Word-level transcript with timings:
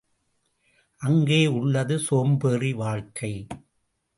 அங்கே 1.01 1.47
உள்ளது 1.47 1.99
சோம்பேறி 1.99 2.73
வாழ்க்கை. 2.73 3.47